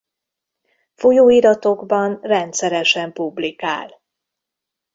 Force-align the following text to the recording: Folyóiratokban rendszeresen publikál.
Folyóiratokban 0.95 2.19
rendszeresen 2.21 3.13
publikál. 3.13 4.01